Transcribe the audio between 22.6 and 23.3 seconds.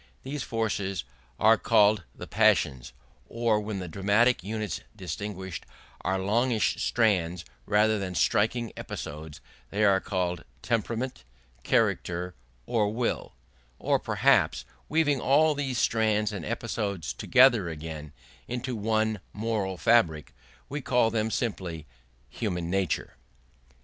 nature.